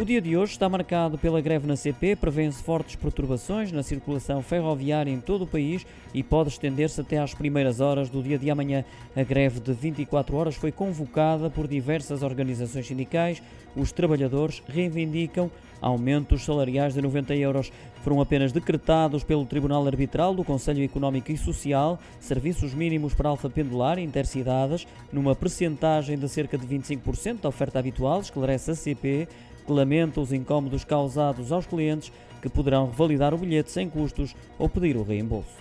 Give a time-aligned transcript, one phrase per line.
[0.00, 4.42] O dia de hoje está marcado pela greve na CP, prevêem-se fortes perturbações na circulação
[4.42, 8.50] ferroviária em todo o país e pode estender-se até às primeiras horas do dia de
[8.50, 8.86] amanhã.
[9.14, 13.42] A greve de 24 horas foi convocada por diversas organizações sindicais.
[13.76, 15.50] Os trabalhadores reivindicam
[15.80, 17.70] aumentos salariais de 90 euros.
[18.02, 23.50] Foram apenas decretados pelo Tribunal Arbitral do Conselho Económico e Social serviços mínimos para alfa
[23.50, 29.28] pendular intercidades, numa percentagem de cerca de 25% da oferta habitual, esclarece a CP
[29.64, 34.68] que lamenta os incómodos causados aos clientes que poderão validar o bilhete sem custos ou
[34.68, 35.56] pedir o reembolso.